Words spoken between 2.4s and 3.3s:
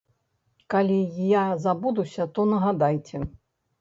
нагадайце.